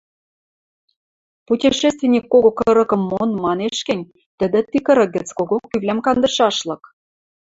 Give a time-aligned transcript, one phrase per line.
[1.47, 6.83] Путешественник кого кырыкым мон, манеш гӹнь, тӹдӹ ти кырык гӹц кого кӱвлӓм кандышашлык.